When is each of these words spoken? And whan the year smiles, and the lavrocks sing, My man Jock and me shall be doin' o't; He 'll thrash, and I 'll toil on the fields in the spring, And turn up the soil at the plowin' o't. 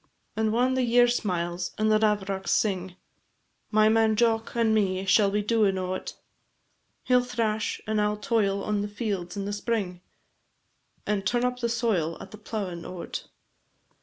And 0.35 0.51
whan 0.51 0.73
the 0.73 0.81
year 0.81 1.07
smiles, 1.07 1.75
and 1.77 1.91
the 1.91 1.99
lavrocks 1.99 2.49
sing, 2.49 2.95
My 3.69 3.87
man 3.87 4.15
Jock 4.15 4.55
and 4.55 4.73
me 4.73 5.05
shall 5.05 5.29
be 5.29 5.43
doin' 5.43 5.77
o't; 5.77 6.15
He 7.03 7.15
'll 7.15 7.21
thrash, 7.21 7.79
and 7.85 8.01
I 8.01 8.07
'll 8.07 8.17
toil 8.17 8.63
on 8.63 8.81
the 8.81 8.87
fields 8.87 9.37
in 9.37 9.45
the 9.45 9.53
spring, 9.53 10.01
And 11.05 11.23
turn 11.23 11.45
up 11.45 11.59
the 11.59 11.69
soil 11.69 12.17
at 12.19 12.31
the 12.31 12.39
plowin' 12.39 12.83
o't. 12.83 13.27